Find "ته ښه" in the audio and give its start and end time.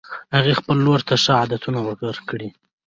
1.07-1.31